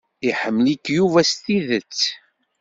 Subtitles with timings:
[0.29, 2.01] Iḥemmel-ik Yuba s tidet.